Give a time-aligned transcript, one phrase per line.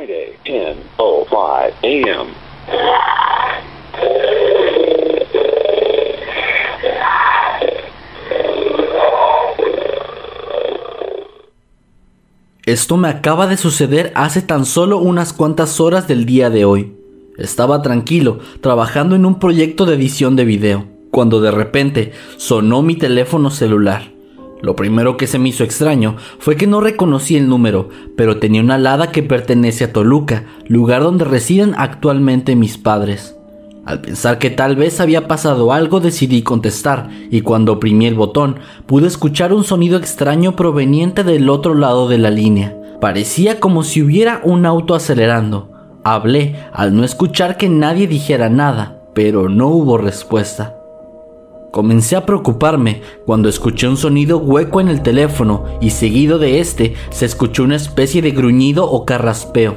[0.00, 2.30] Friday, 10.05 a.m.
[12.64, 16.94] Esto me acaba de suceder hace tan solo unas cuantas horas del día de hoy.
[17.36, 22.96] Estaba tranquilo, trabajando en un proyecto de edición de video, cuando de repente sonó mi
[22.96, 24.19] teléfono celular.
[24.62, 28.60] Lo primero que se me hizo extraño fue que no reconocí el número, pero tenía
[28.60, 33.36] una alada que pertenece a Toluca, lugar donde residen actualmente mis padres.
[33.86, 38.56] Al pensar que tal vez había pasado algo decidí contestar y cuando oprimí el botón
[38.86, 42.76] pude escuchar un sonido extraño proveniente del otro lado de la línea.
[43.00, 45.70] Parecía como si hubiera un auto acelerando.
[46.04, 50.79] Hablé al no escuchar que nadie dijera nada, pero no hubo respuesta.
[51.70, 56.94] Comencé a preocuparme cuando escuché un sonido hueco en el teléfono y seguido de este
[57.10, 59.76] se escuchó una especie de gruñido o carraspeo.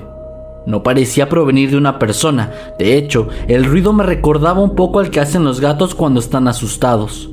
[0.65, 5.11] No parecía provenir de una persona, de hecho, el ruido me recordaba un poco al
[5.11, 7.29] que hacen los gatos cuando están asustados.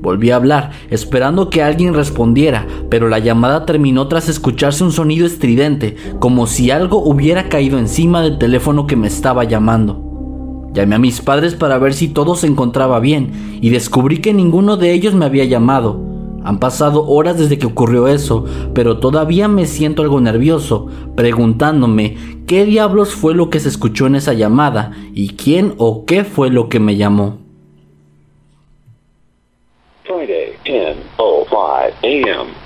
[0.00, 5.24] Volví a hablar, esperando que alguien respondiera, pero la llamada terminó tras escucharse un sonido
[5.24, 10.09] estridente, como si algo hubiera caído encima del teléfono que me estaba llamando.
[10.72, 14.76] Llamé a mis padres para ver si todo se encontraba bien y descubrí que ninguno
[14.76, 16.00] de ellos me había llamado.
[16.44, 22.16] Han pasado horas desde que ocurrió eso, pero todavía me siento algo nervioso, preguntándome
[22.46, 26.50] qué diablos fue lo que se escuchó en esa llamada y quién o qué fue
[26.50, 27.38] lo que me llamó.
[30.04, 32.59] Friday, 10.05 a.m.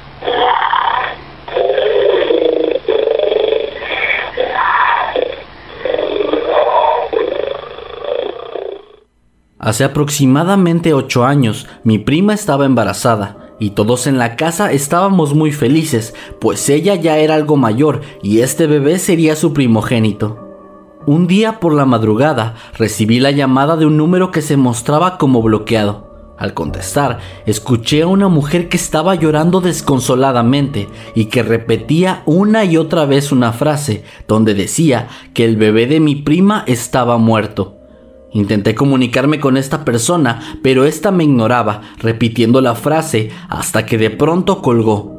[9.64, 15.52] Hace aproximadamente ocho años, mi prima estaba embarazada y todos en la casa estábamos muy
[15.52, 20.38] felices, pues ella ya era algo mayor y este bebé sería su primogénito.
[21.06, 25.40] Un día por la madrugada recibí la llamada de un número que se mostraba como
[25.40, 26.34] bloqueado.
[26.36, 32.76] Al contestar, escuché a una mujer que estaba llorando desconsoladamente y que repetía una y
[32.76, 37.78] otra vez una frase donde decía que el bebé de mi prima estaba muerto.
[38.34, 44.10] Intenté comunicarme con esta persona, pero ésta me ignoraba, repitiendo la frase hasta que de
[44.10, 45.14] pronto colgó.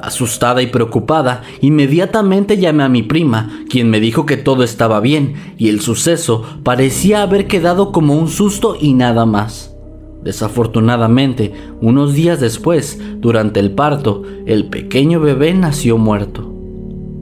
[0.00, 5.34] Asustada y preocupada, inmediatamente llamé a mi prima, quien me dijo que todo estaba bien
[5.58, 9.74] y el suceso parecía haber quedado como un susto y nada más.
[10.22, 16.50] Desafortunadamente, unos días después, durante el parto, el pequeño bebé nació muerto.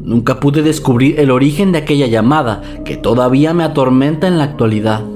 [0.05, 5.16] Nunca pude descubrir el origen de aquella llamada que todavía me atormenta en la actualidad.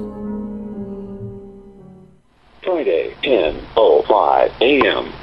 [4.59, 5.21] 10.05 a.m.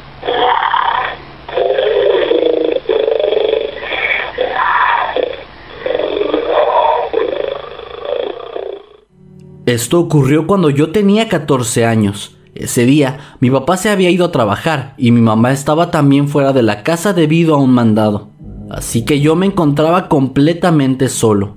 [9.67, 12.37] Esto ocurrió cuando yo tenía 14 años.
[12.55, 16.53] Ese día, mi papá se había ido a trabajar y mi mamá estaba también fuera
[16.53, 18.31] de la casa debido a un mandado.
[18.71, 21.57] Así que yo me encontraba completamente solo.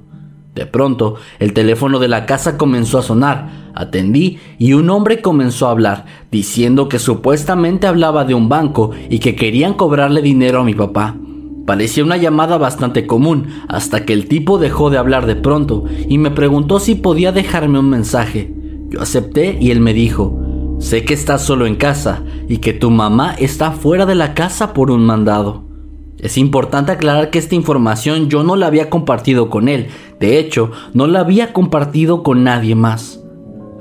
[0.53, 3.60] De pronto, el teléfono de la casa comenzó a sonar.
[3.73, 9.19] Atendí y un hombre comenzó a hablar, diciendo que supuestamente hablaba de un banco y
[9.19, 11.15] que querían cobrarle dinero a mi papá.
[11.65, 16.17] Parecía una llamada bastante común, hasta que el tipo dejó de hablar de pronto y
[16.17, 18.53] me preguntó si podía dejarme un mensaje.
[18.89, 22.89] Yo acepté y él me dijo, sé que estás solo en casa y que tu
[22.89, 25.63] mamá está fuera de la casa por un mandado.
[26.17, 29.87] Es importante aclarar que esta información yo no la había compartido con él,
[30.19, 33.20] de hecho, no la había compartido con nadie más.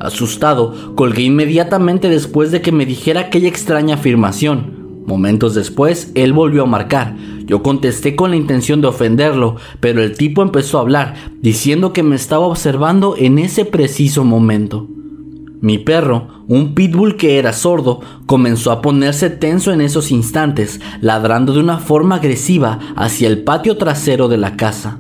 [0.00, 5.02] Asustado, colgué inmediatamente después de que me dijera aquella extraña afirmación.
[5.06, 7.16] Momentos después, él volvió a marcar.
[7.44, 12.02] Yo contesté con la intención de ofenderlo, pero el tipo empezó a hablar, diciendo que
[12.02, 14.88] me estaba observando en ese preciso momento.
[15.60, 21.52] Mi perro, un pitbull que era sordo, comenzó a ponerse tenso en esos instantes, ladrando
[21.52, 24.98] de una forma agresiva hacia el patio trasero de la casa.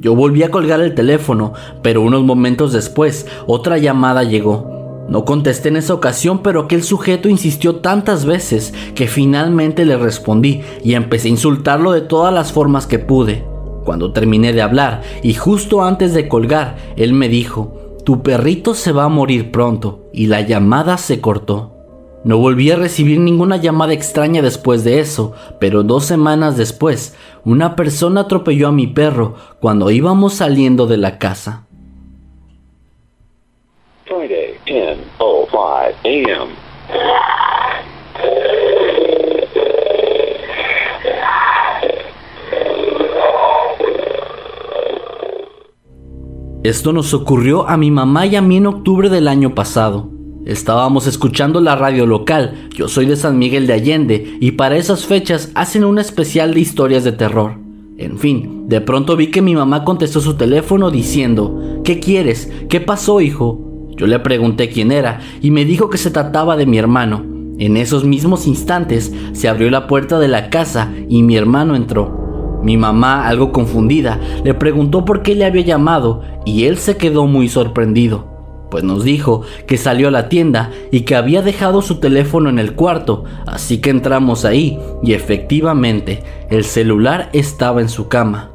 [0.00, 5.06] Yo volví a colgar el teléfono, pero unos momentos después otra llamada llegó.
[5.08, 10.60] No contesté en esa ocasión, pero aquel sujeto insistió tantas veces que finalmente le respondí
[10.84, 13.44] y empecé a insultarlo de todas las formas que pude.
[13.84, 18.92] Cuando terminé de hablar y justo antes de colgar, él me dijo, tu perrito se
[18.92, 21.78] va a morir pronto y la llamada se cortó.
[22.24, 27.14] No volví a recibir ninguna llamada extraña después de eso, pero dos semanas después,
[27.48, 31.66] una persona atropelló a mi perro cuando íbamos saliendo de la casa.
[34.04, 35.48] Friday, 10.05
[36.04, 36.52] a.m.
[46.64, 50.17] Esto nos ocurrió a mi mamá y a mí en octubre del año pasado.
[50.48, 55.04] Estábamos escuchando la radio local, yo soy de San Miguel de Allende, y para esas
[55.04, 57.58] fechas hacen un especial de historias de terror.
[57.98, 62.50] En fin, de pronto vi que mi mamá contestó su teléfono diciendo, ¿qué quieres?
[62.70, 63.90] ¿Qué pasó, hijo?
[63.98, 67.26] Yo le pregunté quién era y me dijo que se trataba de mi hermano.
[67.58, 72.60] En esos mismos instantes se abrió la puerta de la casa y mi hermano entró.
[72.62, 77.26] Mi mamá, algo confundida, le preguntó por qué le había llamado y él se quedó
[77.26, 78.37] muy sorprendido,
[78.70, 82.58] pues nos dijo que salió a la tienda y que había dejado su teléfono en
[82.58, 88.52] el cuarto, así que entramos ahí y efectivamente el celular estaba en su cama.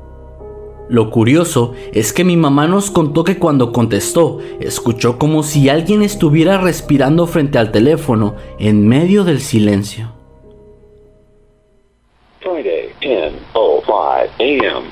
[0.90, 6.04] Lo curioso es que mi mamá nos contó que cuando contestó, escuchó como si alguien
[6.04, 10.12] estuviera respirando frente al teléfono en medio del silencio.
[12.42, 14.84] Friday, 10.05 a.m.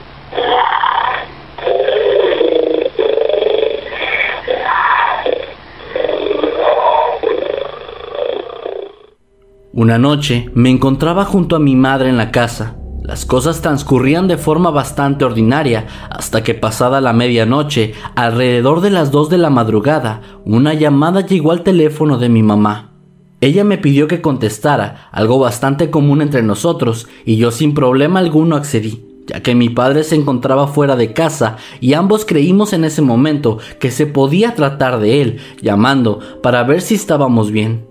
[9.73, 12.75] Una noche me encontraba junto a mi madre en la casa.
[13.03, 19.11] Las cosas transcurrían de forma bastante ordinaria hasta que pasada la medianoche, alrededor de las
[19.11, 22.91] 2 de la madrugada, una llamada llegó al teléfono de mi mamá.
[23.39, 28.57] Ella me pidió que contestara, algo bastante común entre nosotros, y yo sin problema alguno
[28.57, 33.01] accedí, ya que mi padre se encontraba fuera de casa y ambos creímos en ese
[33.01, 37.90] momento que se podía tratar de él, llamando para ver si estábamos bien.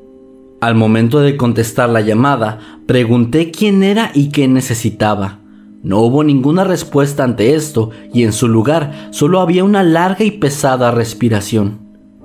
[0.60, 5.38] Al momento de contestar la llamada, pregunté quién era y qué necesitaba.
[5.82, 10.32] No hubo ninguna respuesta ante esto y en su lugar solo había una larga y
[10.32, 11.78] pesada respiración.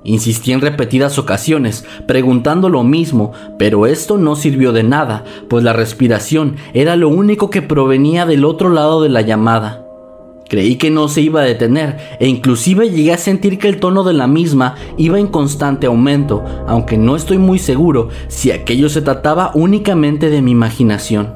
[0.04, 5.72] Insistí en repetidas ocasiones, preguntando lo mismo, pero esto no sirvió de nada, pues la
[5.72, 9.85] respiración era lo único que provenía del otro lado de la llamada.
[10.48, 14.04] Creí que no se iba a detener e inclusive llegué a sentir que el tono
[14.04, 19.02] de la misma iba en constante aumento, aunque no estoy muy seguro si aquello se
[19.02, 21.34] trataba únicamente de mi imaginación.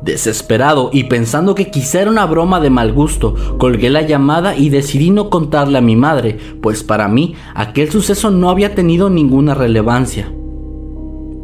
[0.00, 4.68] Desesperado y pensando que quizá era una broma de mal gusto, colgué la llamada y
[4.68, 9.54] decidí no contarle a mi madre, pues para mí aquel suceso no había tenido ninguna
[9.54, 10.30] relevancia.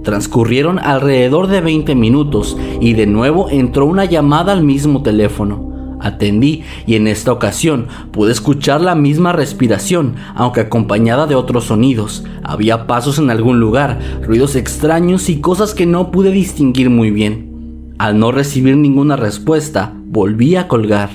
[0.03, 5.70] Transcurrieron alrededor de 20 minutos y de nuevo entró una llamada al mismo teléfono.
[6.01, 12.25] Atendí y en esta ocasión pude escuchar la misma respiración, aunque acompañada de otros sonidos.
[12.43, 17.95] Había pasos en algún lugar, ruidos extraños y cosas que no pude distinguir muy bien.
[17.99, 21.11] Al no recibir ninguna respuesta, volví a colgar.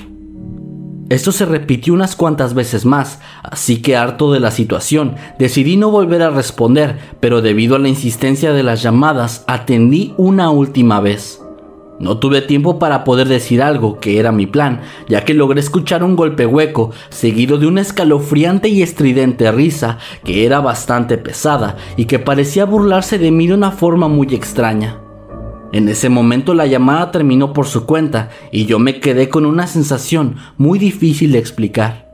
[1.08, 5.90] Esto se repitió unas cuantas veces más, así que harto de la situación, decidí no
[5.90, 11.45] volver a responder, pero debido a la insistencia de las llamadas, atendí una última vez.
[11.98, 16.04] No tuve tiempo para poder decir algo, que era mi plan, ya que logré escuchar
[16.04, 22.04] un golpe hueco, seguido de una escalofriante y estridente risa, que era bastante pesada y
[22.04, 25.00] que parecía burlarse de mí de una forma muy extraña.
[25.72, 29.66] En ese momento la llamada terminó por su cuenta y yo me quedé con una
[29.66, 32.05] sensación muy difícil de explicar.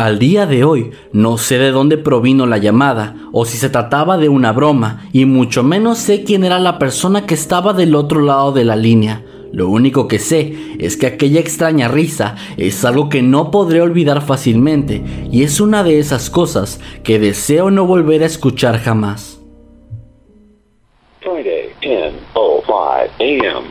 [0.00, 4.16] Al día de hoy no sé de dónde provino la llamada o si se trataba
[4.16, 8.22] de una broma y mucho menos sé quién era la persona que estaba del otro
[8.22, 9.22] lado de la línea.
[9.52, 14.22] Lo único que sé es que aquella extraña risa es algo que no podré olvidar
[14.22, 19.38] fácilmente y es una de esas cosas que deseo no volver a escuchar jamás.
[21.20, 23.68] Friday, 10.05 a.m.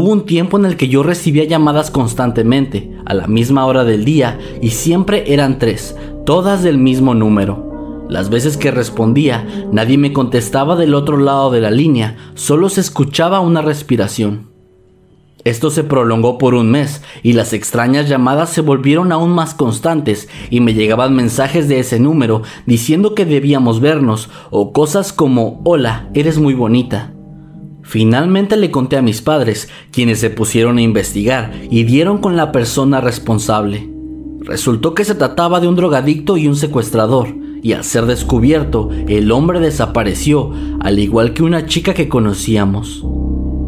[0.00, 4.04] Hubo un tiempo en el que yo recibía llamadas constantemente, a la misma hora del
[4.04, 8.06] día, y siempre eran tres, todas del mismo número.
[8.08, 12.80] Las veces que respondía, nadie me contestaba del otro lado de la línea, solo se
[12.80, 14.50] escuchaba una respiración.
[15.42, 20.28] Esto se prolongó por un mes y las extrañas llamadas se volvieron aún más constantes
[20.48, 26.08] y me llegaban mensajes de ese número diciendo que debíamos vernos o cosas como hola,
[26.14, 27.14] eres muy bonita.
[27.88, 32.52] Finalmente le conté a mis padres, quienes se pusieron a investigar y dieron con la
[32.52, 33.88] persona responsable.
[34.40, 37.28] Resultó que se trataba de un drogadicto y un secuestrador,
[37.62, 43.02] y al ser descubierto, el hombre desapareció, al igual que una chica que conocíamos.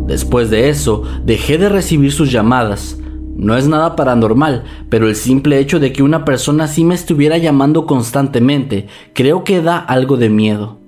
[0.07, 2.99] Después de eso, dejé de recibir sus llamadas.
[3.37, 7.39] No es nada paranormal, pero el simple hecho de que una persona así me estuviera
[7.39, 10.80] llamando constantemente, creo que da algo de miedo.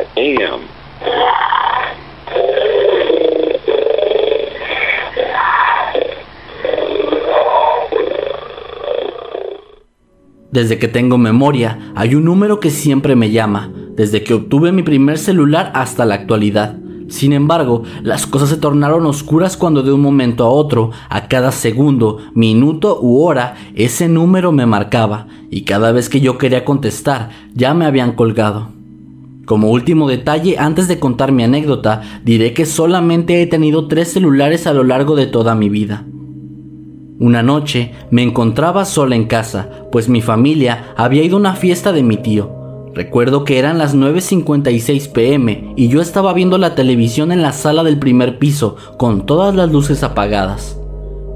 [0.00, 0.80] 10.05 a.m.
[10.50, 14.82] Desde que tengo memoria, hay un número que siempre me llama, desde que obtuve mi
[14.82, 16.76] primer celular hasta la actualidad.
[17.08, 21.52] Sin embargo, las cosas se tornaron oscuras cuando de un momento a otro, a cada
[21.52, 27.30] segundo, minuto u hora, ese número me marcaba, y cada vez que yo quería contestar,
[27.54, 28.79] ya me habían colgado.
[29.50, 34.68] Como último detalle, antes de contar mi anécdota, diré que solamente he tenido tres celulares
[34.68, 36.04] a lo largo de toda mi vida.
[37.18, 41.90] Una noche me encontraba sola en casa, pues mi familia había ido a una fiesta
[41.90, 42.92] de mi tío.
[42.94, 47.82] Recuerdo que eran las 9.56 pm y yo estaba viendo la televisión en la sala
[47.82, 50.78] del primer piso con todas las luces apagadas.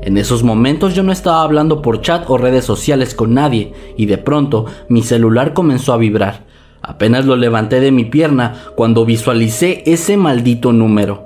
[0.02, 4.06] En esos momentos yo no estaba hablando por chat o redes sociales con nadie y
[4.06, 6.53] de pronto mi celular comenzó a vibrar.
[6.86, 11.24] Apenas lo levanté de mi pierna cuando visualicé ese maldito número.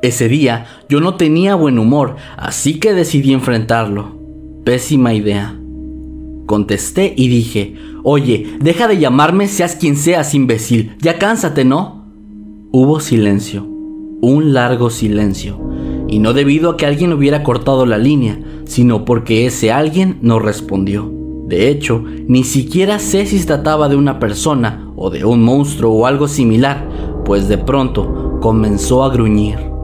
[0.00, 4.16] Ese día yo no tenía buen humor, así que decidí enfrentarlo.
[4.64, 5.58] Pésima idea.
[6.46, 12.06] Contesté y dije, oye, deja de llamarme seas quien seas, imbécil, ya cánsate, ¿no?
[12.72, 13.64] Hubo silencio,
[14.22, 15.60] un largo silencio,
[16.08, 20.38] y no debido a que alguien hubiera cortado la línea, sino porque ese alguien no
[20.38, 21.12] respondió.
[21.46, 25.92] De hecho, ni siquiera sé si se trataba de una persona o de un monstruo
[25.92, 26.88] o algo similar,
[27.24, 29.74] pues de pronto comenzó a gruñir.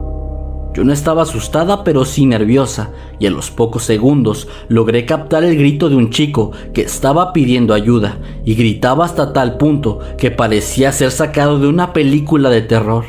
[0.73, 5.57] Yo no estaba asustada pero sí nerviosa y a los pocos segundos logré captar el
[5.57, 10.93] grito de un chico que estaba pidiendo ayuda y gritaba hasta tal punto que parecía
[10.93, 13.03] ser sacado de una película de terror.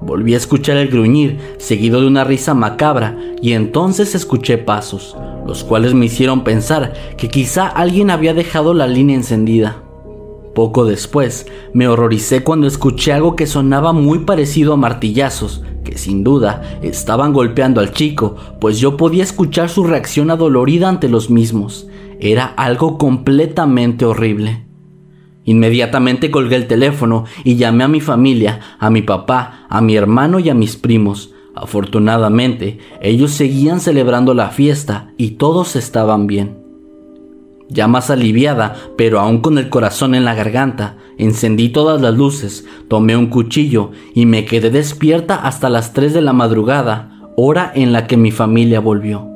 [0.00, 5.14] Volví a escuchar el gruñir seguido de una risa macabra y entonces escuché pasos,
[5.46, 9.82] los cuales me hicieron pensar que quizá alguien había dejado la línea encendida.
[10.54, 16.24] Poco después, me horroricé cuando escuché algo que sonaba muy parecido a martillazos que sin
[16.24, 21.88] duda estaban golpeando al chico, pues yo podía escuchar su reacción adolorida ante los mismos.
[22.20, 24.66] Era algo completamente horrible.
[25.44, 30.38] Inmediatamente colgué el teléfono y llamé a mi familia, a mi papá, a mi hermano
[30.38, 31.32] y a mis primos.
[31.54, 36.59] Afortunadamente, ellos seguían celebrando la fiesta y todos estaban bien.
[37.70, 42.66] Ya más aliviada, pero aún con el corazón en la garganta, encendí todas las luces,
[42.88, 47.92] tomé un cuchillo y me quedé despierta hasta las 3 de la madrugada, hora en
[47.92, 49.30] la que mi familia volvió.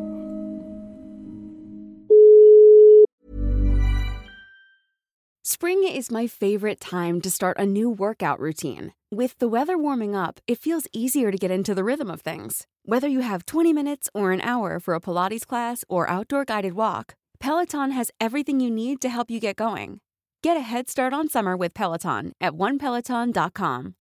[5.47, 8.93] Spring is my favorite time to start a new workout routine.
[9.13, 12.67] With the weather warming up, it feels easier to get into the rhythm of things.
[12.85, 16.73] Whether you have 20 minutes or an hour for a Pilates class or outdoor guided
[16.73, 20.01] walk, Peloton has everything you need to help you get going.
[20.43, 23.95] Get a head start on summer with Peloton at onepeloton.com.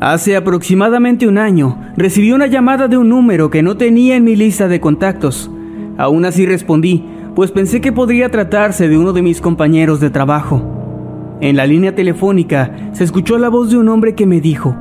[0.00, 4.36] Hace aproximadamente un año recibí una llamada de un número que no tenía en mi
[4.36, 5.50] lista de contactos.
[5.96, 7.04] Aún así respondí,
[7.36, 11.36] pues pensé que podría tratarse de uno de mis compañeros de trabajo.
[11.42, 14.74] En la línea telefónica se escuchó la voz de un hombre que me dijo,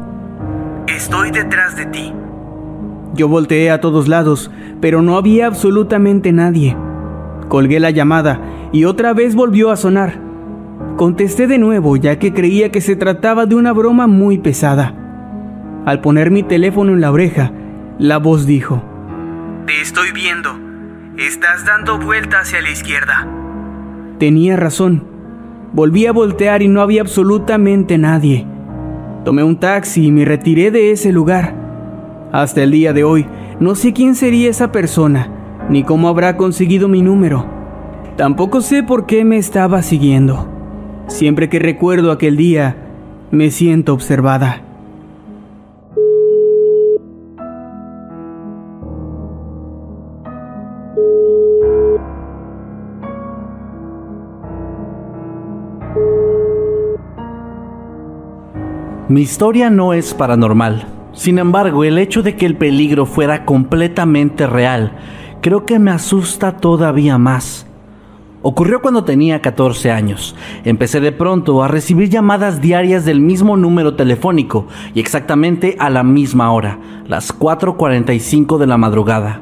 [0.88, 2.14] Estoy detrás de ti.
[3.14, 6.78] Yo volteé a todos lados, pero no había absolutamente nadie.
[7.50, 8.40] Colgué la llamada
[8.72, 10.22] y otra vez volvió a sonar.
[10.96, 14.96] Contesté de nuevo ya que creía que se trataba de una broma muy pesada.
[15.86, 17.52] Al poner mi teléfono en la oreja,
[18.00, 18.82] la voz dijo,
[19.66, 20.65] Te estoy viendo.
[21.18, 23.26] Estás dando vuelta hacia la izquierda.
[24.20, 25.08] Tenía razón.
[25.72, 28.46] Volví a voltear y no había absolutamente nadie.
[29.24, 31.56] Tomé un taxi y me retiré de ese lugar.
[32.34, 33.26] Hasta el día de hoy,
[33.62, 35.30] no sé quién sería esa persona,
[35.70, 37.46] ni cómo habrá conseguido mi número.
[38.18, 40.52] Tampoco sé por qué me estaba siguiendo.
[41.08, 42.76] Siempre que recuerdo aquel día,
[43.32, 44.64] me siento observada.
[59.08, 60.88] Mi historia no es paranormal.
[61.14, 64.94] Sin embargo, el hecho de que el peligro fuera completamente real,
[65.42, 67.68] creo que me asusta todavía más.
[68.42, 70.36] Ocurrió cuando tenía 14 años.
[70.64, 76.02] Empecé de pronto a recibir llamadas diarias del mismo número telefónico y exactamente a la
[76.02, 79.40] misma hora, las 4.45 de la madrugada.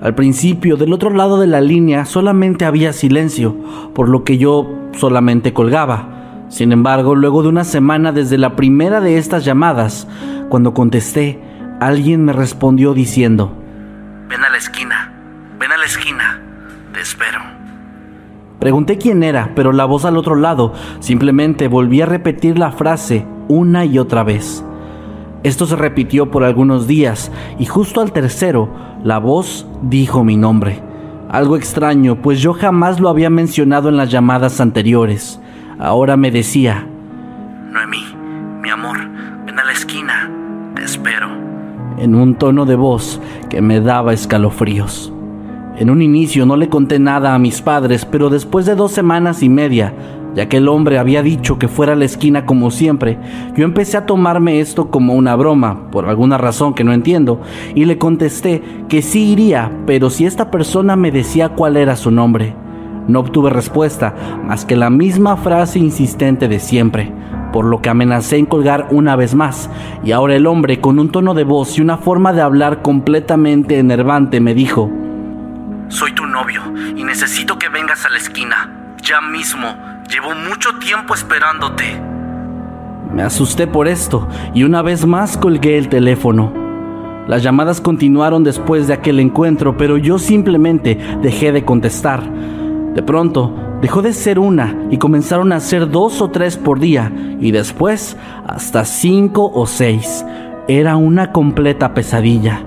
[0.00, 3.54] Al principio, del otro lado de la línea solamente había silencio,
[3.94, 6.17] por lo que yo solamente colgaba.
[6.48, 10.08] Sin embargo, luego de una semana desde la primera de estas llamadas,
[10.48, 11.40] cuando contesté,
[11.80, 13.52] alguien me respondió diciendo,
[14.28, 15.12] Ven a la esquina,
[15.58, 16.40] ven a la esquina,
[16.92, 17.40] te espero.
[18.58, 23.26] Pregunté quién era, pero la voz al otro lado simplemente volví a repetir la frase
[23.48, 24.64] una y otra vez.
[25.44, 28.68] Esto se repitió por algunos días y justo al tercero,
[29.04, 30.82] la voz dijo mi nombre.
[31.28, 35.40] Algo extraño, pues yo jamás lo había mencionado en las llamadas anteriores.
[35.78, 36.88] Ahora me decía,
[37.70, 38.04] Noemí,
[38.60, 38.98] mi amor,
[39.46, 40.28] ven a la esquina,
[40.74, 41.28] te espero.
[41.98, 45.12] En un tono de voz que me daba escalofríos.
[45.76, 49.44] En un inicio no le conté nada a mis padres, pero después de dos semanas
[49.44, 49.94] y media,
[50.34, 53.16] ya que el hombre había dicho que fuera a la esquina como siempre,
[53.54, 57.40] yo empecé a tomarme esto como una broma, por alguna razón que no entiendo,
[57.76, 62.10] y le contesté que sí iría, pero si esta persona me decía cuál era su
[62.10, 62.56] nombre.
[63.08, 67.10] No obtuve respuesta, más que la misma frase insistente de siempre,
[67.52, 69.70] por lo que amenacé en colgar una vez más,
[70.04, 73.78] y ahora el hombre, con un tono de voz y una forma de hablar completamente
[73.78, 74.90] enervante, me dijo,
[75.88, 76.62] Soy tu novio
[76.96, 79.74] y necesito que vengas a la esquina, ya mismo,
[80.10, 81.84] llevo mucho tiempo esperándote.
[83.10, 86.52] Me asusté por esto, y una vez más colgué el teléfono.
[87.26, 92.22] Las llamadas continuaron después de aquel encuentro, pero yo simplemente dejé de contestar.
[92.94, 97.12] De pronto, dejó de ser una y comenzaron a ser dos o tres por día
[97.40, 100.24] y después hasta cinco o seis.
[100.66, 102.64] Era una completa pesadilla.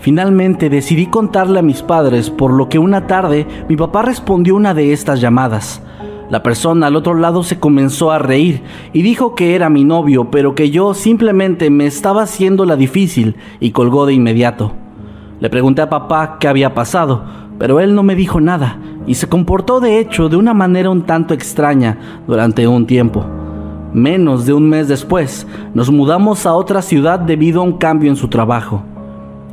[0.00, 4.74] Finalmente decidí contarle a mis padres, por lo que una tarde mi papá respondió una
[4.74, 5.82] de estas llamadas.
[6.28, 10.30] La persona al otro lado se comenzó a reír y dijo que era mi novio,
[10.30, 14.72] pero que yo simplemente me estaba haciendo la difícil y colgó de inmediato.
[15.38, 17.24] Le pregunté a papá qué había pasado,
[17.58, 21.02] pero él no me dijo nada y se comportó de hecho de una manera un
[21.02, 23.24] tanto extraña durante un tiempo.
[23.92, 28.16] Menos de un mes después, nos mudamos a otra ciudad debido a un cambio en
[28.16, 28.82] su trabajo.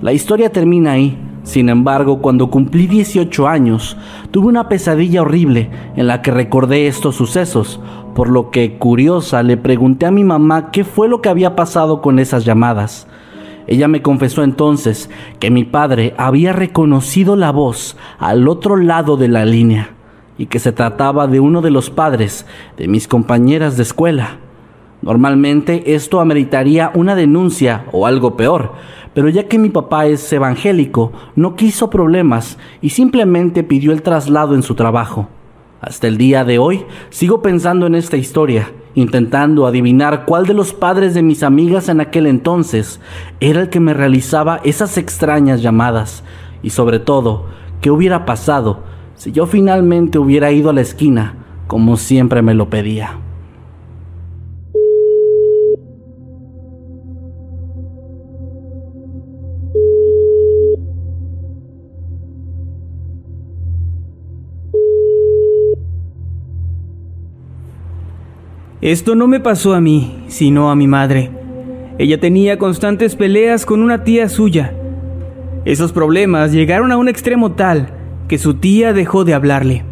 [0.01, 1.17] La historia termina ahí.
[1.43, 3.97] Sin embargo, cuando cumplí 18 años,
[4.31, 7.81] tuve una pesadilla horrible en la que recordé estos sucesos,
[8.15, 12.01] por lo que, curiosa, le pregunté a mi mamá qué fue lo que había pasado
[12.01, 13.07] con esas llamadas.
[13.67, 19.27] Ella me confesó entonces que mi padre había reconocido la voz al otro lado de
[19.27, 19.91] la línea
[20.37, 22.45] y que se trataba de uno de los padres
[22.77, 24.37] de mis compañeras de escuela.
[25.01, 28.73] Normalmente esto ameritaría una denuncia o algo peor,
[29.13, 34.55] pero ya que mi papá es evangélico, no quiso problemas y simplemente pidió el traslado
[34.55, 35.27] en su trabajo.
[35.83, 40.73] Hasta el día de hoy sigo pensando en esta historia, intentando adivinar cuál de los
[40.73, 43.01] padres de mis amigas en aquel entonces
[43.41, 46.23] era el que me realizaba esas extrañas llamadas
[46.61, 47.47] y sobre todo,
[47.81, 48.83] qué hubiera pasado
[49.15, 51.35] si yo finalmente hubiera ido a la esquina
[51.67, 53.17] como siempre me lo pedía.
[68.83, 71.31] Esto no me pasó a mí, sino a mi madre.
[71.97, 74.73] Ella tenía constantes peleas con una tía suya.
[75.63, 77.93] Esos problemas llegaron a un extremo tal
[78.27, 79.85] que su tía dejó de hablarle.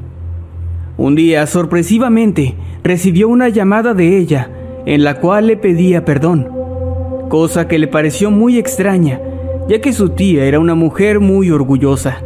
[0.98, 4.52] Un día, sorpresivamente, recibió una llamada de ella
[4.86, 6.50] en la cual le pedía perdón,
[7.30, 9.22] cosa que le pareció muy extraña,
[9.70, 12.18] ya que su tía era una mujer muy orgullosa.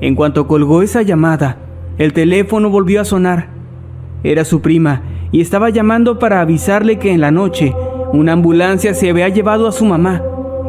[0.00, 1.56] En cuanto colgó esa llamada,
[1.98, 3.50] el teléfono volvió a sonar.
[4.24, 7.74] Era su prima y estaba llamando para avisarle que en la noche
[8.12, 10.22] una ambulancia se había llevado a su mamá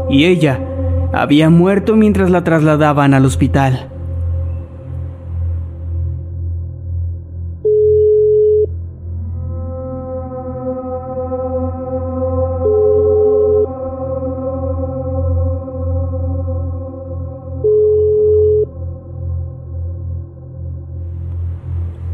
[0.10, 0.60] y ella
[1.14, 3.90] había muerto mientras la trasladaban al hospital.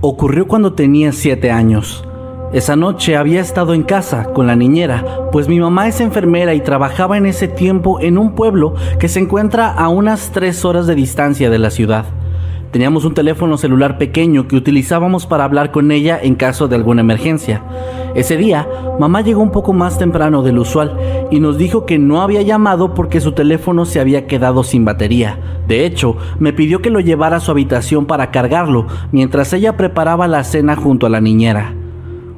[0.08, 2.08] Ocurrió cuando tenía siete años.
[2.55, 6.61] Esa noche había estado en casa con la niñera, pues mi mamá es enfermera y
[6.61, 10.95] trabajaba en ese tiempo en un pueblo que se encuentra a unas 3 horas de
[10.95, 12.05] distancia de la ciudad.
[12.71, 17.01] Teníamos un teléfono celular pequeño que utilizábamos para hablar con ella en caso de alguna
[17.01, 17.61] emergencia.
[18.15, 18.65] Ese día,
[19.01, 20.97] mamá llegó un poco más temprano del usual
[21.31, 25.37] y nos dijo que no había llamado porque su teléfono se había quedado sin batería.
[25.67, 30.29] De hecho, me pidió que lo llevara a su habitación para cargarlo mientras ella preparaba
[30.29, 31.73] la cena junto a la niñera.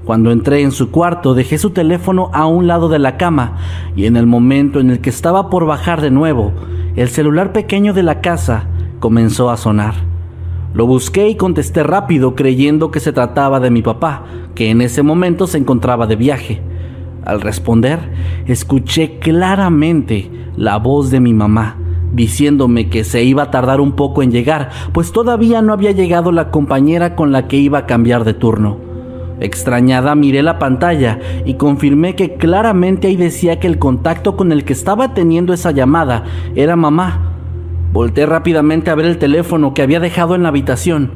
[0.07, 3.57] Cuando entré en su cuarto dejé su teléfono a un lado de la cama
[3.93, 6.53] y en el momento en el que estaba por bajar de nuevo,
[6.95, 8.67] el celular pequeño de la casa
[9.01, 9.95] comenzó a sonar.
[10.73, 14.23] Lo busqué y contesté rápido creyendo que se trataba de mi papá,
[14.55, 16.61] que en ese momento se encontraba de viaje.
[17.25, 17.99] Al responder,
[18.45, 21.75] escuché claramente la voz de mi mamá,
[22.13, 26.31] diciéndome que se iba a tardar un poco en llegar, pues todavía no había llegado
[26.31, 28.86] la compañera con la que iba a cambiar de turno.
[29.39, 34.65] Extrañada miré la pantalla y confirmé que claramente ahí decía que el contacto con el
[34.65, 36.23] que estaba teniendo esa llamada
[36.55, 37.27] era mamá,
[37.93, 41.11] Volté rápidamente a ver el teléfono que había dejado en la habitación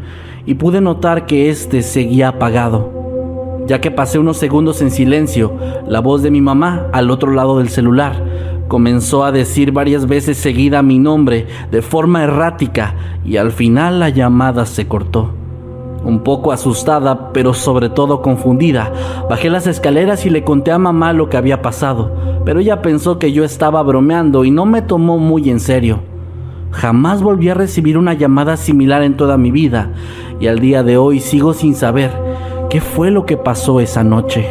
[0.46, 3.66] y pude notar que éste seguía apagado.
[3.68, 5.54] Ya que pasé unos segundos en silencio,
[5.88, 8.16] la voz de mi mamá al otro lado del celular
[8.68, 14.10] comenzó a decir varias veces seguida mi nombre de forma errática y al final la
[14.10, 15.41] llamada se cortó.
[16.04, 18.92] Un poco asustada, pero sobre todo confundida,
[19.30, 22.12] bajé las escaleras y le conté a mamá lo que había pasado,
[22.44, 26.00] pero ella pensó que yo estaba bromeando y no me tomó muy en serio.
[26.72, 29.92] Jamás volví a recibir una llamada similar en toda mi vida
[30.40, 32.12] y al día de hoy sigo sin saber
[32.70, 34.48] qué fue lo que pasó esa noche.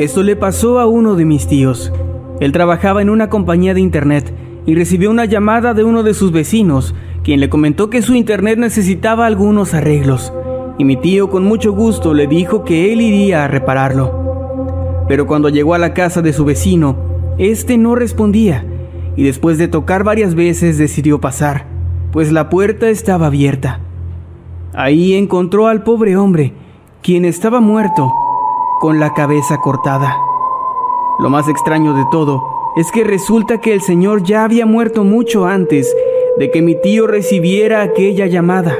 [0.00, 1.92] Esto le pasó a uno de mis tíos.
[2.40, 4.32] Él trabajaba en una compañía de internet
[4.64, 8.58] y recibió una llamada de uno de sus vecinos, quien le comentó que su internet
[8.58, 10.32] necesitaba algunos arreglos,
[10.78, 15.04] y mi tío con mucho gusto le dijo que él iría a repararlo.
[15.06, 16.96] Pero cuando llegó a la casa de su vecino,
[17.36, 18.64] este no respondía,
[19.16, 21.66] y después de tocar varias veces decidió pasar,
[22.10, 23.80] pues la puerta estaba abierta.
[24.72, 26.54] Ahí encontró al pobre hombre,
[27.02, 28.10] quien estaba muerto,
[28.80, 30.16] con la cabeza cortada.
[31.18, 32.42] Lo más extraño de todo
[32.76, 35.94] es que resulta que el Señor ya había muerto mucho antes
[36.38, 38.74] de que mi tío recibiera aquella llamada.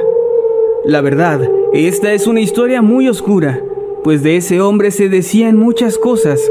[0.83, 3.61] La verdad, esta es una historia muy oscura,
[4.03, 6.41] pues de ese hombre se decían muchas cosas,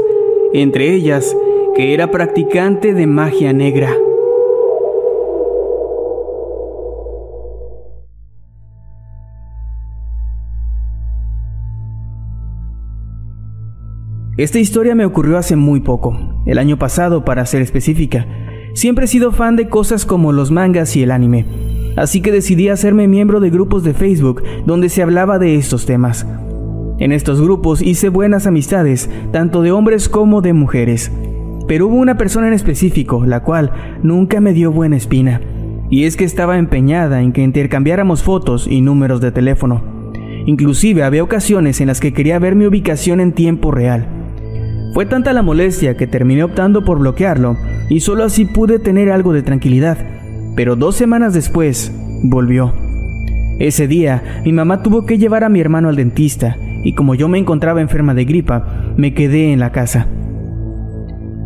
[0.53, 1.35] entre ellas
[1.75, 3.93] que era practicante de magia negra.
[14.37, 18.25] Esta historia me ocurrió hace muy poco, el año pasado para ser específica.
[18.73, 21.45] Siempre he sido fan de cosas como los mangas y el anime,
[21.97, 26.25] así que decidí hacerme miembro de grupos de Facebook donde se hablaba de estos temas.
[26.97, 31.11] En estos grupos hice buenas amistades, tanto de hombres como de mujeres.
[31.67, 35.41] Pero hubo una persona en específico, la cual nunca me dio buena espina,
[35.89, 39.83] y es que estaba empeñada en que intercambiáramos fotos y números de teléfono.
[40.45, 44.20] Inclusive había ocasiones en las que quería ver mi ubicación en tiempo real
[44.93, 47.57] fue tanta la molestia que terminé optando por bloquearlo
[47.89, 49.97] y solo así pude tener algo de tranquilidad.
[50.55, 52.73] Pero dos semanas después, volvió.
[53.59, 57.27] Ese día, mi mamá tuvo que llevar a mi hermano al dentista y como yo
[57.27, 60.07] me encontraba enferma de gripa, me quedé en la casa.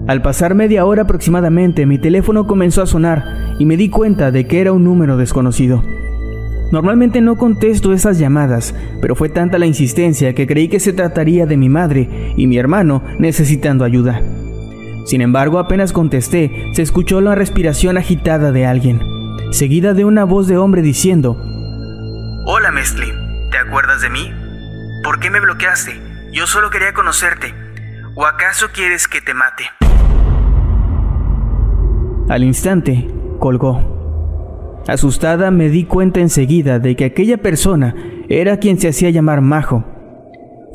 [0.07, 3.23] Al pasar media hora aproximadamente, mi teléfono comenzó a sonar
[3.59, 5.83] y me di cuenta de que era un número desconocido.
[6.71, 11.45] Normalmente no contesto esas llamadas, pero fue tanta la insistencia que creí que se trataría
[11.45, 14.21] de mi madre y mi hermano necesitando ayuda.
[15.05, 18.99] Sin embargo, apenas contesté, se escuchó la respiración agitada de alguien,
[19.51, 21.37] seguida de una voz de hombre diciendo,
[22.47, 23.11] Hola Mesli,
[23.51, 24.31] ¿te acuerdas de mí?
[25.03, 25.93] ¿Por qué me bloqueaste?
[26.31, 27.53] Yo solo quería conocerte.
[28.15, 29.65] ¿O acaso quieres que te mate?
[32.27, 33.07] Al instante,
[33.39, 33.94] colgó.
[34.87, 37.95] Asustada me di cuenta enseguida de que aquella persona
[38.29, 39.83] era quien se hacía llamar Majo.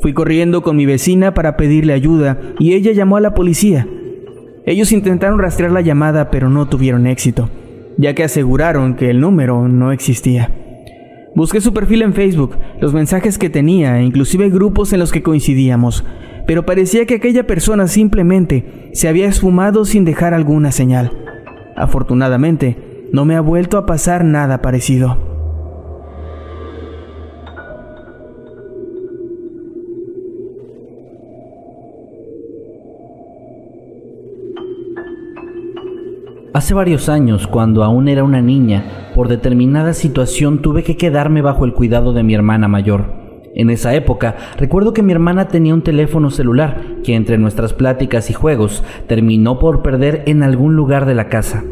[0.01, 3.87] Fui corriendo con mi vecina para pedirle ayuda y ella llamó a la policía.
[4.65, 7.49] Ellos intentaron rastrear la llamada pero no tuvieron éxito,
[7.97, 10.51] ya que aseguraron que el número no existía.
[11.33, 15.23] Busqué su perfil en Facebook, los mensajes que tenía e inclusive grupos en los que
[15.23, 16.03] coincidíamos,
[16.45, 21.11] pero parecía que aquella persona simplemente se había esfumado sin dejar alguna señal.
[21.77, 25.17] Afortunadamente, no me ha vuelto a pasar nada parecido.
[36.53, 41.65] Hace varios años, cuando aún era una niña, por determinada situación tuve que quedarme bajo
[41.65, 43.21] el cuidado de mi hermana mayor.
[43.55, 48.29] En esa época, recuerdo que mi hermana tenía un teléfono celular que entre nuestras pláticas
[48.29, 51.63] y juegos terminó por perder en algún lugar de la casa.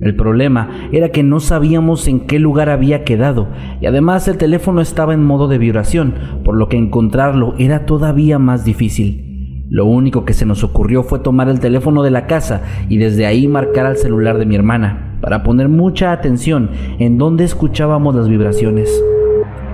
[0.00, 3.48] El problema era que no sabíamos en qué lugar había quedado
[3.80, 8.38] y además el teléfono estaba en modo de vibración, por lo que encontrarlo era todavía
[8.38, 9.64] más difícil.
[9.70, 13.26] Lo único que se nos ocurrió fue tomar el teléfono de la casa y desde
[13.26, 18.28] ahí marcar al celular de mi hermana, para poner mucha atención en dónde escuchábamos las
[18.28, 19.02] vibraciones.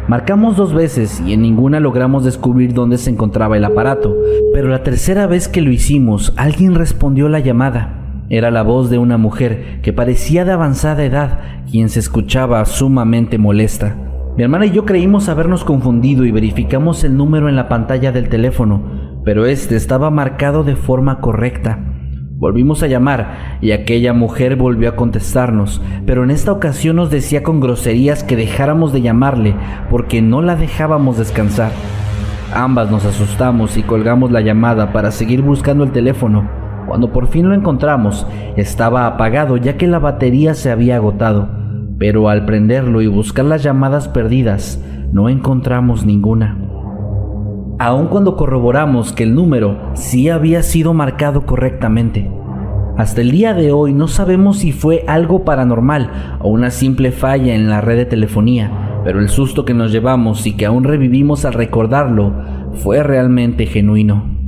[0.07, 4.17] Marcamos dos veces y en ninguna logramos descubrir dónde se encontraba el aparato,
[4.53, 8.00] pero la tercera vez que lo hicimos alguien respondió la llamada.
[8.33, 13.39] Era la voz de una mujer que parecía de avanzada edad, quien se escuchaba sumamente
[13.39, 13.97] molesta.
[14.37, 18.29] Mi hermana y yo creímos habernos confundido y verificamos el número en la pantalla del
[18.29, 21.81] teléfono, pero este estaba marcado de forma correcta.
[22.37, 27.43] Volvimos a llamar y aquella mujer volvió a contestarnos, pero en esta ocasión nos decía
[27.43, 29.57] con groserías que dejáramos de llamarle
[29.91, 31.73] porque no la dejábamos descansar.
[32.55, 36.60] Ambas nos asustamos y colgamos la llamada para seguir buscando el teléfono.
[36.91, 38.27] Cuando por fin lo encontramos,
[38.57, 41.49] estaba apagado ya que la batería se había agotado,
[42.01, 46.59] pero al prenderlo y buscar las llamadas perdidas, no encontramos ninguna.
[47.79, 52.29] Aun cuando corroboramos que el número sí había sido marcado correctamente.
[52.97, 57.55] Hasta el día de hoy no sabemos si fue algo paranormal o una simple falla
[57.55, 61.45] en la red de telefonía, pero el susto que nos llevamos y que aún revivimos
[61.45, 62.33] al recordarlo
[62.83, 64.40] fue realmente genuino.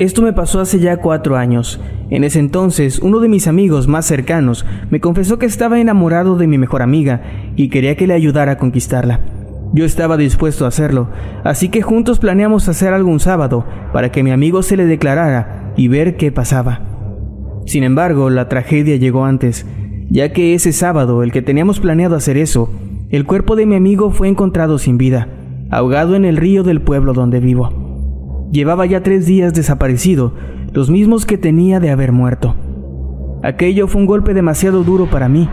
[0.00, 1.78] Esto me pasó hace ya cuatro años.
[2.08, 6.46] En ese entonces, uno de mis amigos más cercanos me confesó que estaba enamorado de
[6.46, 7.20] mi mejor amiga
[7.54, 9.20] y quería que le ayudara a conquistarla.
[9.74, 11.10] Yo estaba dispuesto a hacerlo,
[11.44, 15.74] así que juntos planeamos hacer algo un sábado para que mi amigo se le declarara
[15.76, 16.80] y ver qué pasaba.
[17.66, 19.66] Sin embargo, la tragedia llegó antes,
[20.08, 22.72] ya que ese sábado, el que teníamos planeado hacer eso,
[23.10, 25.28] el cuerpo de mi amigo fue encontrado sin vida,
[25.68, 27.79] ahogado en el río del pueblo donde vivo.
[28.52, 30.32] Llevaba ya tres días desaparecido,
[30.72, 32.56] los mismos que tenía de haber muerto.
[33.44, 35.48] Aquello fue un golpe demasiado duro para mí,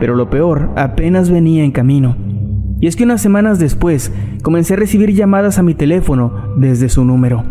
[0.00, 2.16] pero lo peor apenas venía en camino.
[2.80, 7.04] Y es que unas semanas después comencé a recibir llamadas a mi teléfono desde su
[7.04, 7.44] número.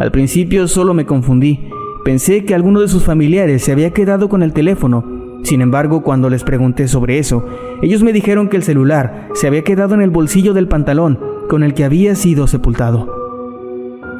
[0.00, 1.68] Al principio solo me confundí,
[2.04, 5.04] pensé que alguno de sus familiares se había quedado con el teléfono.
[5.44, 7.46] Sin embargo, cuando les pregunté sobre eso,
[7.80, 11.62] ellos me dijeron que el celular se había quedado en el bolsillo del pantalón con
[11.62, 13.19] el que había sido sepultado.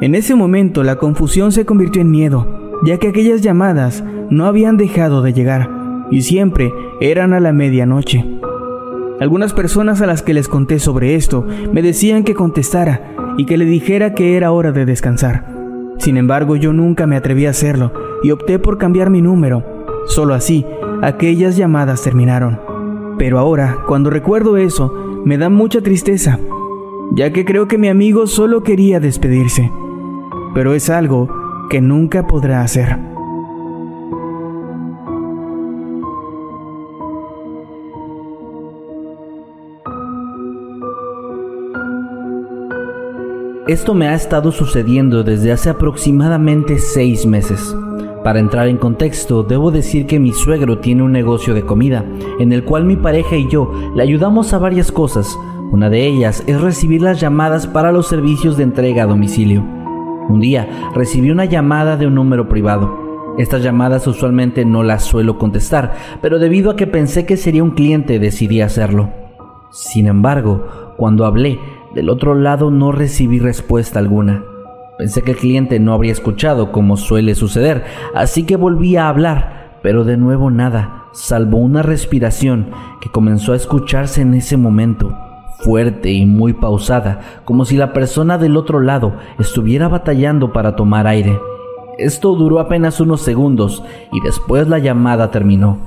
[0.01, 4.75] En ese momento la confusión se convirtió en miedo, ya que aquellas llamadas no habían
[4.75, 5.69] dejado de llegar
[6.09, 8.25] y siempre eran a la medianoche.
[9.19, 13.57] Algunas personas a las que les conté sobre esto me decían que contestara y que
[13.57, 15.45] le dijera que era hora de descansar.
[15.99, 19.63] Sin embargo, yo nunca me atreví a hacerlo y opté por cambiar mi número.
[20.07, 20.65] Solo así,
[21.03, 22.59] aquellas llamadas terminaron.
[23.19, 26.39] Pero ahora, cuando recuerdo eso, me da mucha tristeza,
[27.13, 29.69] ya que creo que mi amigo solo quería despedirse
[30.53, 31.29] pero es algo
[31.69, 32.97] que nunca podrá hacer.
[43.67, 47.73] Esto me ha estado sucediendo desde hace aproximadamente seis meses.
[48.21, 52.03] Para entrar en contexto, debo decir que mi suegro tiene un negocio de comida,
[52.39, 55.39] en el cual mi pareja y yo le ayudamos a varias cosas.
[55.71, 59.80] Una de ellas es recibir las llamadas para los servicios de entrega a domicilio.
[60.29, 63.35] Un día recibí una llamada de un número privado.
[63.37, 67.71] Estas llamadas usualmente no las suelo contestar, pero debido a que pensé que sería un
[67.71, 69.09] cliente decidí hacerlo.
[69.71, 71.59] Sin embargo, cuando hablé,
[71.95, 74.43] del otro lado no recibí respuesta alguna.
[74.97, 79.79] Pensé que el cliente no habría escuchado como suele suceder, así que volví a hablar,
[79.81, 82.67] pero de nuevo nada, salvo una respiración
[82.99, 85.17] que comenzó a escucharse en ese momento
[85.63, 91.07] fuerte y muy pausada, como si la persona del otro lado estuviera batallando para tomar
[91.07, 91.39] aire.
[91.97, 95.79] Esto duró apenas unos segundos y después la llamada terminó.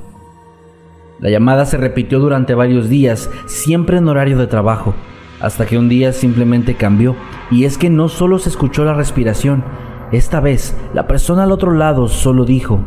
[1.21, 4.95] La llamada se repitió durante varios días, siempre en horario de trabajo,
[5.41, 7.17] hasta que un día simplemente cambió,
[7.51, 9.65] y es que no solo se escuchó la respiración,
[10.13, 12.81] esta vez la persona al otro lado solo dijo,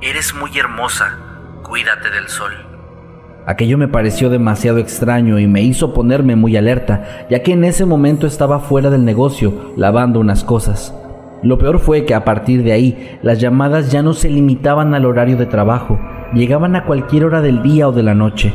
[0.00, 1.18] Eres muy hermosa,
[1.62, 2.75] cuídate del sol.
[3.46, 7.86] Aquello me pareció demasiado extraño y me hizo ponerme muy alerta, ya que en ese
[7.86, 10.92] momento estaba fuera del negocio lavando unas cosas.
[11.44, 15.04] Lo peor fue que a partir de ahí las llamadas ya no se limitaban al
[15.04, 15.96] horario de trabajo,
[16.34, 18.52] llegaban a cualquier hora del día o de la noche.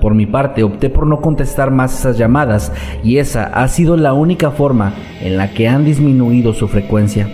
[0.00, 2.72] Por mi parte, opté por no contestar más esas llamadas
[3.04, 7.28] y esa ha sido la única forma en la que han disminuido su frecuencia.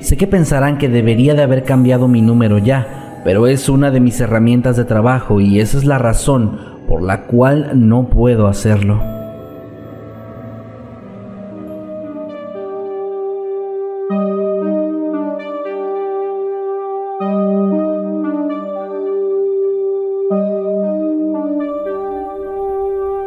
[0.00, 3.98] Sé que pensarán que debería de haber cambiado mi número ya, pero es una de
[3.98, 9.02] mis herramientas de trabajo y esa es la razón por la cual no puedo hacerlo.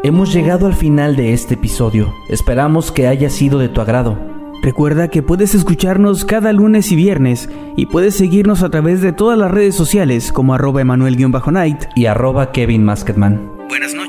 [0.02, 2.14] Hemos llegado al final de este episodio.
[2.30, 4.29] Esperamos que haya sido de tu agrado.
[4.62, 9.38] Recuerda que puedes escucharnos cada lunes y viernes y puedes seguirnos a través de todas
[9.38, 13.52] las redes sociales como arroba emanuel-night y arroba Kevin Masketman.
[13.70, 14.09] Buenas noches